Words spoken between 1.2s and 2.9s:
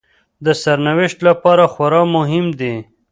لپاره خورا مهم دي